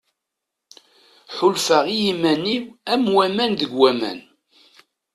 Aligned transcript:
Ḥulfaɣ 1.35 1.85
i 1.87 1.97
yiman-iw 2.03 2.63
am 2.93 3.03
waman 3.15 3.51
deg 3.59 3.71
waman. 3.79 4.19